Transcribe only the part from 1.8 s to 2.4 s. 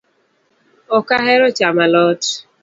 alot